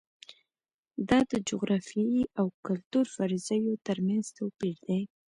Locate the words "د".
1.31-1.33